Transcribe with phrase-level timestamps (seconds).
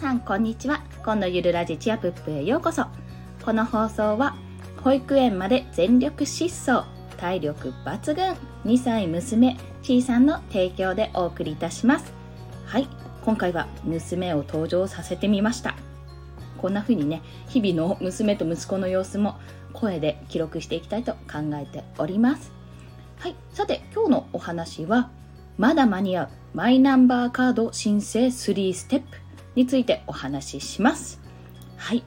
[0.00, 0.82] さんこんにちは。
[1.04, 2.86] 今度ゆるラジチアプップへようこそ。
[3.44, 4.34] この放送は
[4.82, 6.88] 保育園まで全力疾走
[7.18, 8.34] 体力抜群
[8.64, 12.14] 2歳娘ちーさんの提供でお送りいたします。
[12.64, 12.88] はい
[13.26, 15.76] 今回は娘を登場させてみました。
[16.56, 19.38] こんな風にね日々の娘と息子の様子も
[19.74, 22.52] 声で記録していきたいと考えております。
[23.18, 25.10] はいさて今日のお話は
[25.58, 29.29] まだ間に合うマイナンバーカード申請3ステップ。
[29.54, 31.20] についてお話しします
[31.76, 32.04] はい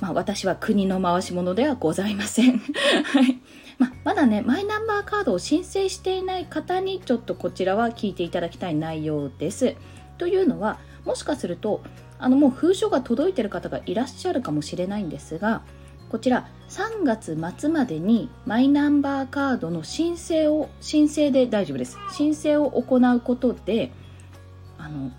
[0.00, 2.58] まあ、私は国の回し物ではございません。
[2.60, 3.40] はい
[3.78, 9.74] まあ、まだね、マイナンバーカードを申請していない方にちょっとこちらは聞いていただきたい内容です。
[10.18, 11.80] というのは、もしかすると、
[12.18, 15.62] あのもう封書が届いている方がいらっしゃるかもしれないんですが、
[16.08, 23.90] こちら3月末までにマイナンバーカードの申請を申請で大丈夫です申請を行うことで
[24.78, 25.10] あの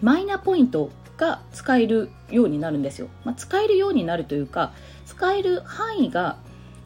[0.00, 4.72] マイナポイントが使えるようになるんですよ、まあ、使えるようになるというか
[5.06, 6.38] 使える範囲が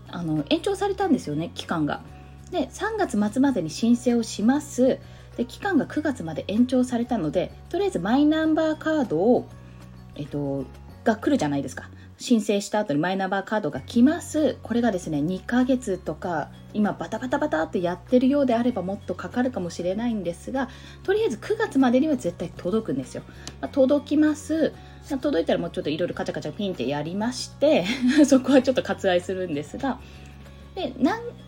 [0.09, 2.03] あの延長されたんですよね期間が。
[2.51, 4.99] で3月末までに申請をします。
[5.37, 9.49] で期間が9月まで延長されたのでとりあえずマイナンバーカードを、
[10.15, 10.65] えっと、
[11.03, 11.89] が来るじゃないですか。
[12.25, 14.57] 申請した後にマイナンバーカードが来ます。
[14.63, 20.71] これがですね2ヶ月とか今バタバタバタってやってるようであればもっとかかるかもしれないんですが
[21.03, 23.23] とりあえず9月までには絶対届くんですよ、
[23.61, 24.73] まあ、届きます。
[25.21, 27.85] 届いたらもうちょっといろいろカチャカチャピンってやりまして
[28.25, 30.01] そこはちょっと割愛するんですが
[30.75, 30.95] で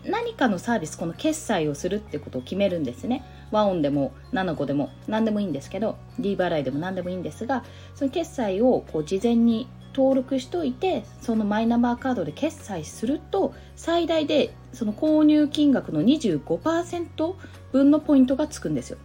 [0.05, 3.23] 何かのサービスこの決済をするってことを決めるんですね。
[3.49, 7.63] 和音でも7個でも何でもいいんですけど D 払いでも何でもいいんですが
[7.95, 9.67] その決済をこう事前に
[9.97, 17.33] 登録しといてそのマイナンバーカードで決済すると最大でその購入金額の25%
[17.71, 18.99] 分のポイントがつくんですよ。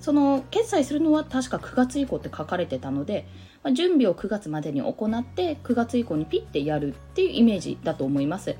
[0.00, 3.28] その決済するのは確か9月以降って書かれてたので、
[3.62, 8.56] まあ、準備を9月までに行って9月以降にピッてやるっていうイメージだと思います。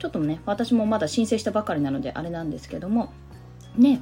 [0.00, 3.12] ちょっとね私もまだ申請したばかりなのであれなんですけども。
[3.78, 4.00] ね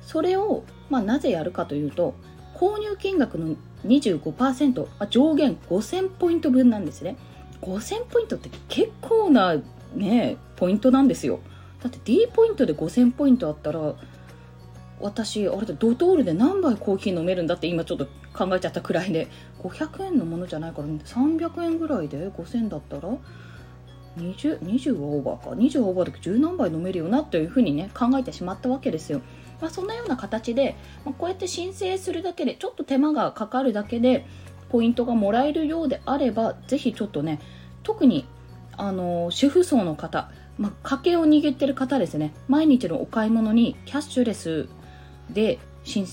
[0.00, 2.14] それを、まあ、なぜやるかというと
[2.54, 3.56] 購入金額の
[3.86, 7.16] 25%、あ、上限5000ポイント分なんですね。
[7.60, 9.56] 5000ポイントって結構な
[9.94, 11.40] ねポイントなんですよ。
[11.82, 13.94] だって D ポイントで5000ポイントあったら
[15.00, 19.28] 私あれでドトールで何杯コーヒー飲めるんだって今ちょっと考えちゃったくらいで
[19.62, 23.08] 500円のものじゃないから300円ぐらいで5000だったら
[24.16, 25.50] 20, 20はオーバーか。
[25.50, 29.20] 20オーバーで10何杯飲めるよなというふうにね考えてしまったわけですよ。
[29.64, 30.76] まあ、そんなような形で、
[31.06, 34.26] まあ、こうやって申請するだけでちょっと手間がかかるだけで
[34.68, 37.40] ポイントがもらえるようであればぜひちょっとね
[37.82, 38.26] 特に
[38.76, 44.68] あの主婦層の方、まあ、家計を握ってる方ですね毎日のお買い物にキャッシュレス
[45.30, 45.58] で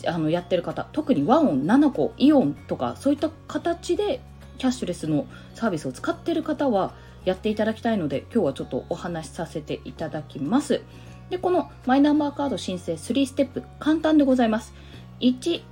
[0.07, 4.21] あのやってる方特にワオン7個イオンとかそういった形で
[4.59, 6.93] キャッシュレスのサービスを使ってる方は
[7.25, 10.81] やっていただきたいので今日はちょっとお話しさせていただきます。
[11.31, 14.73] で、このマイナンバーカード申請3ステップ、簡単でございます。
[15.21, 15.63] 1、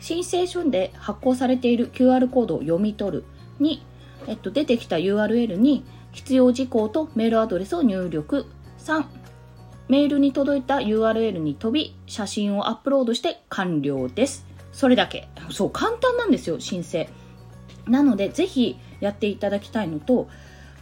[0.00, 3.24] 申請書で発行されている QR コードを読み取る。
[3.60, 3.78] 2、
[4.26, 8.46] えっと、出てきた URL に必要事項とメールアドレスを入力。
[8.78, 9.04] 3、
[9.88, 14.46] メールに届いた URL に飛び、写真をアップロードして完了です。
[14.72, 15.28] それだけ。
[15.50, 17.06] そう、簡単なんですよ、申請。
[17.86, 20.28] なので、ぜひやっていただきたいのと、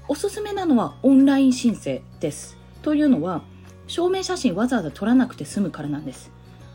[0.06, 2.56] おすすめなのはオンライン申請です。
[2.82, 3.42] というのは、
[3.90, 6.30] 証明写真わざわざ撮らなくて済むからなんです。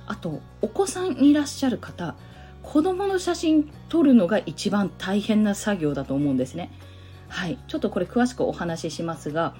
[0.06, 2.14] あとお子さんいらっしゃる方
[2.62, 6.72] 子供の写真撮るのが一番大変な作業だと思うんですね。
[7.30, 7.58] はい。
[7.70, 9.56] ちょっとこれ詳しくお話ししますが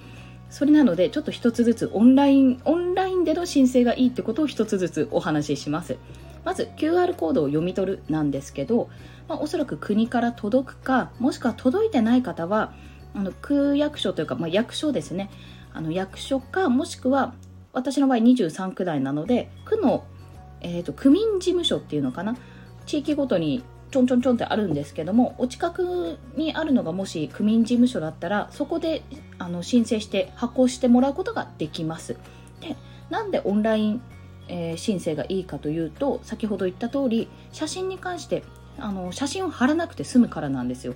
[0.50, 5.96] それなのでちょっと一つずつオンラインオンラインでの申請がいいってことを一つずつお話しします。
[6.44, 8.90] まず QR コードを読み取るなんですけど、
[9.28, 12.74] まあ、おそらく国から届くかもしくは届いてない方は
[13.14, 15.30] あの区役所というか、まあ、役所ですね。
[15.72, 17.34] あの役所かもしくは
[17.76, 20.04] 私の場合23区内なので区の、
[20.62, 22.34] えーと、区民事務所っていうのかな？
[22.86, 29.02] 地域ごとにちょんちょんちょんってあるんですけどもお近くにあるのがもし区民事務所だったらそこで
[29.38, 32.16] あの申請して発行してもらうことができます。
[32.60, 32.76] で
[33.10, 34.02] なんでオンライン、
[34.48, 38.42] えー、申請がいいかというと先ほど言った通り写真に関して
[38.78, 40.94] あの写真を貼らなくて済むからなんですよ。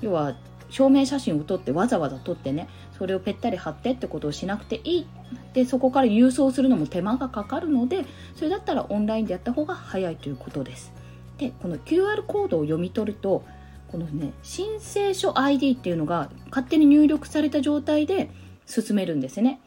[0.00, 0.36] 要は
[0.70, 5.06] 証明写真を撮ってわざわざ撮ってねそれをぺったり貼ってってことをしなくていい。
[5.52, 8.04] でそこから郵送するのも手間がかかるので
[8.34, 10.92] それだったらオンラインでやった方が早いということです。
[11.38, 13.44] でこの QR コードを読み取ると
[13.88, 18.30] このね申請書 ID っていうのが勝手に入力された状態で
[18.66, 19.60] 進めるんですね。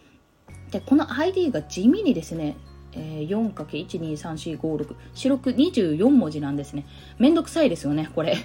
[0.71, 2.57] でこの ID が地味にですね、
[2.93, 6.85] 4×12345 四6 24文字なんですね。
[7.19, 8.35] めんどくさいですよねこれ。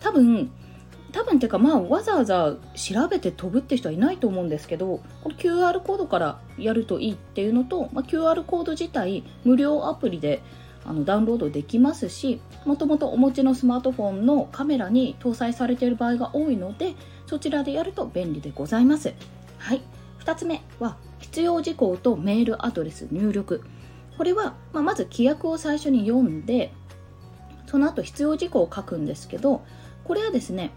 [0.00, 0.50] 多分
[1.12, 10.42] 多分っていうかまあわざわざ調べて飛ぶって人はいないと思うんですけどこの QR コードからやるといいっていうのと、まあ、QR コード自体無料アプリで
[10.84, 16.94] あのダウンロードできますしもともとお持ちのスマートフォンのカメラに搭載されている場合が多いので
[17.26, 19.14] そちらでやると便利でございます。
[19.58, 19.82] はい。
[20.24, 23.62] 2つ目は必要事項とメールアドレス入力。
[24.18, 26.72] これは、まあ、まず規約を最初に読んで
[27.66, 29.62] その後必要事項を書くんですけど
[30.04, 30.72] これはですね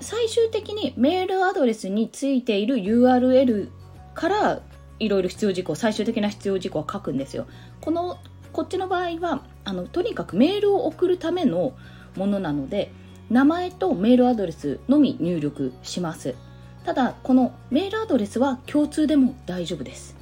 [0.00, 3.70] 最終的にメールアドレスについている URL
[4.14, 4.60] から
[4.98, 7.46] いろいろ必要事項最終的な必要事項は書くんですよ。
[7.80, 8.18] この
[8.52, 11.74] こっちの場合はあのとにかくメールを送るための
[12.16, 12.90] ものなので
[13.30, 16.34] 名前とメールアドレスのみ入力します。
[16.84, 20.16] ただこのメールアドレスは共通でも大丈夫です。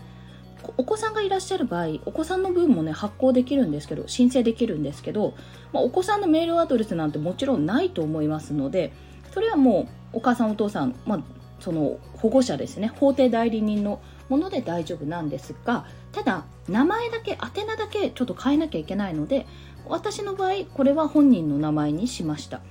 [0.77, 5.35] お子さんがいらっしゃる場合お子さんの分もね発行できるんですけど申請できるんですけど、
[5.73, 8.93] まあ、お子さんのメールアドレスなんてもちろんないと思いますので
[9.37, 11.21] それはもうお母さんお父さん、まあ、
[11.61, 12.91] その保護者ですね。
[12.97, 14.01] 法定代理人の
[14.31, 19.47] もので大丈夫なんですがただ名前だけ宛名だけちょっと変えなきゃいけないので
[19.87, 22.63] 私の場合これは本人の名前にしました。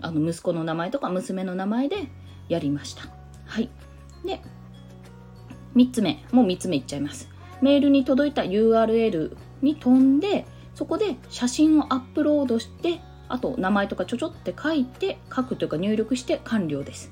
[0.00, 2.06] あの息子の名前とか娘の名前で
[2.48, 3.02] やりました。
[3.46, 3.68] はい。
[4.24, 4.40] で
[5.74, 7.28] 3つ目もう3つ目いっちゃいます。
[7.60, 10.46] メールに届いた URL に飛んで
[10.76, 13.00] そこで写真をアップロードして
[13.32, 17.10] あと名前とかちょちょって書いて書くというか入力して完了です。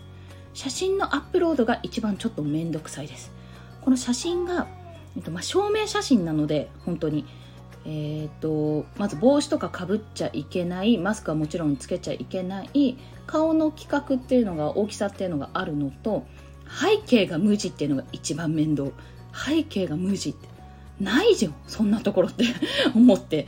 [0.53, 3.33] 写真のアップロードが一番ちょっとめんどくさいです。
[3.81, 4.69] この写真が、
[5.17, 7.25] えっとまあ、証明写真なので本当に。
[7.87, 10.99] えーと、まず帽子とかかぶっちゃいけない。
[10.99, 12.99] マスクはもちろんつけちゃいけない。
[13.27, 16.27] 顔の規格っていうのが大きさっていうのがあるのと
[16.69, 18.91] 背景が無地っていうのが一番面倒。
[19.33, 20.49] 背景が無地って。
[21.01, 22.45] ないじゃんそんなところって。
[22.95, 23.47] 思って。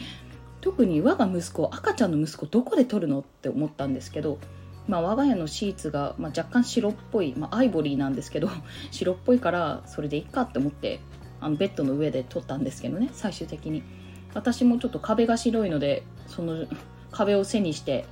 [0.62, 4.38] 特に我が息子赤ちゃんの息子どこで撮るのって思ったんですけど、
[4.86, 8.48] まあ、我が家のシーツが、まあ、若干白っぽい、まあ、アイボリーなんですけど
[8.92, 11.00] 白っぽいからそれでいいかって思って
[11.40, 13.82] あのベッドの上で撮ったんですけどね最終的に。
[14.34, 16.64] 私もちょっと壁が白いのでその
[17.10, 18.06] 壁を背にして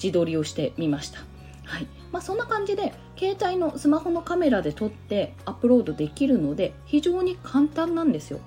[0.00, 1.18] 自撮りをしてみました。
[1.64, 1.86] はい。
[2.12, 8.38] まあ、そんな感じで携帯のスマホのカメラで撮ってアップロードできるので非常に簡単なんですよ。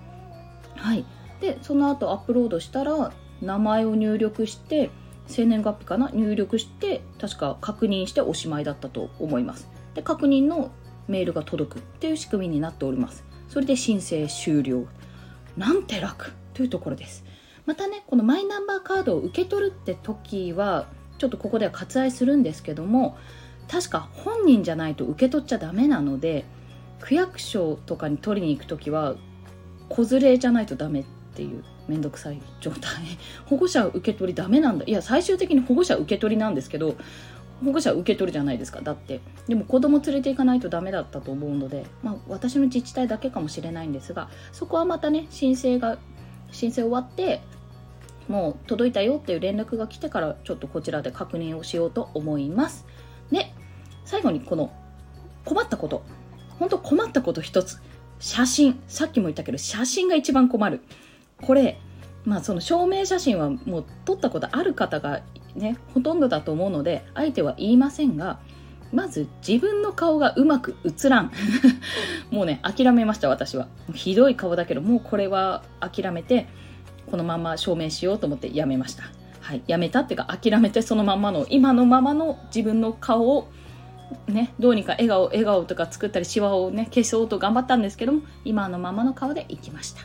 [0.75, 1.03] はい。
[1.41, 4.89] でその後アップロードしたら名前を入力して
[5.27, 6.09] 生年月日かな？
[6.13, 9.67] 入力して確か確認しておしまいだったと思います。
[9.95, 10.71] で確認の
[11.07, 13.23] メールが届くっていう仕組みになっております。
[13.49, 14.85] それで申請終了。
[15.57, 16.31] なんて楽！
[16.53, 17.25] というところです。
[17.65, 20.87] またねこのマイナンバーカードを受け取るって時は
[21.17, 23.17] ちょっとここでは割愛するんですけども
[23.69, 26.43] 確か本人じゃないと受け取っちゃダメなので
[26.99, 29.15] 区役所とかに取りに行く時は
[29.87, 31.03] 子連れじゃないとダメっ
[31.35, 32.91] ていう面倒くさい状態。
[33.45, 34.85] 保護者受け取りダメなんだ。
[34.85, 36.95] いや最終的に保護者受け取りなんですけど
[37.63, 39.21] 保護者受け取るじゃないですかだって。
[39.47, 45.97] でも子供連れて行かないとダメだったと思うので、まあ、私の自治体だけかもしれないんですがそこはまたね申請が
[46.51, 47.41] 申請終わって
[48.27, 52.85] もう届いたよっていう連絡が来てからちょっとこちらで確認をしようと思います。
[53.31, 53.53] で
[54.05, 54.71] 最後にこの
[55.45, 56.03] 困ったこと。
[56.59, 57.81] 本当困ったこと一つ。
[58.19, 58.81] 写真。
[58.87, 60.81] さっきも言ったけど写真が一番困る。
[61.45, 61.79] これ
[62.25, 65.21] まあその証明写真はもう撮ったことある方が
[65.55, 68.39] ねほとんどだと思うので相手は言いませんが
[68.93, 71.31] まず自分の顔がうまく映らん。
[72.29, 73.67] もうね諦めました私は。
[73.93, 76.47] ひどい顔だけどもうこれは諦めて
[77.09, 79.03] このまま証明しようと思ってやめました。
[79.41, 79.63] はい。
[79.65, 83.47] やめたっていうか諦めてそのままの今のままの自分の顔を
[84.27, 90.01] ね、どうにか笑顔笑顔とか作ったりシワをね消そうと頑張ったんですけども今のままの顔でいきました。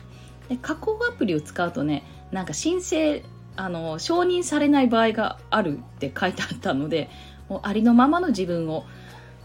[0.49, 3.23] で加工アプリを使うとねなんか申請
[3.55, 7.09] あの承認されない場合があるって書いてあったので
[7.47, 8.85] もうありのままの自分を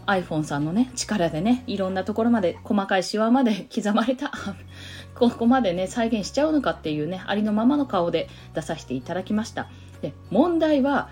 [0.05, 4.31] iPhone さんのね力でねいろんなところまで細かいシワまで刻まれた
[5.15, 9.67] ここまでね再現しちゃうのかっていうねありのままの顔で出させていただきました。
[10.01, 11.09] で問題は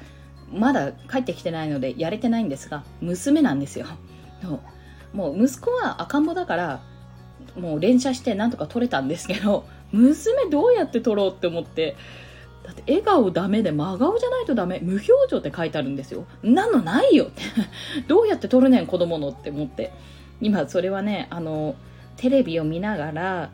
[0.51, 3.87] まだ帰ってきてないのでやれてないんですが娘なんですよ。
[5.13, 6.81] もう息子は赤ん坊だから
[7.57, 11.95] もう連写してなんとか撮れたんですけど娘どうやって撮ろうって思って
[12.63, 16.25] だって笑顔ダメで真顔じゃないとダメ無表情って書いてあるんですよ。
[16.43, 17.25] なのないよ。
[17.25, 17.41] っ て
[18.07, 19.91] どうやって撮るねん子供のって思って。
[20.41, 21.75] 今それはねあの
[22.17, 23.49] テレビを見ながら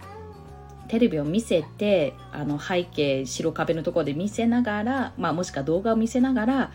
[0.87, 6.71] テレビを見せてあの背景白壁のところで見せながら、まあ、もしくは動画を見せながら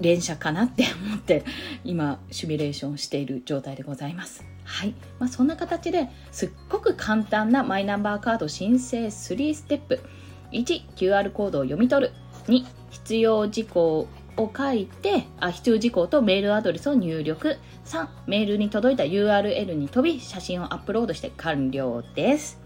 [0.00, 1.44] 連射かなって思って
[1.84, 4.44] 今シミュレーションしている状態でございます。
[4.64, 10.00] はい、まあ、そんな形ですっごく簡単なマイナンバーカード申請3ステップ。
[10.52, 12.12] 1QR コードを読み取る。
[12.46, 17.58] 2必要事項を書いてあ必要事項とメールアドレスを入力。
[17.84, 22.60] 3メールに届いた URL に飛び写真をアップロードして完了です。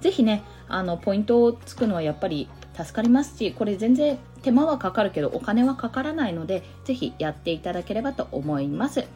[0.00, 9.06] ぜひねあのポイントをつくのはやっぱり助かりますしこれ全然手間はかかるけどお金はかからないのでぜひやっていただければと思います。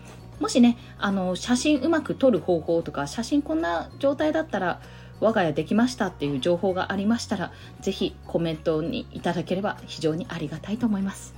[0.40, 4.80] もしねあの写真うまく撮る方法とか写真こんな状態だったら
[5.20, 11.34] 我が家できましたっていう情報がありましたらぜひコメントにいただければ非常にありがたいと思います。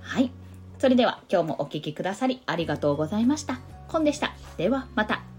[0.00, 0.30] はい。
[0.78, 3.60] それでは今日もお聴きくださりありがとうございました。
[3.88, 4.34] コンでした。
[4.56, 5.29] ではまた。